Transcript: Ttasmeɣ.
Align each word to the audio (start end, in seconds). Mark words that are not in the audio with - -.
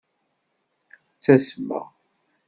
Ttasmeɣ. 1.15 1.85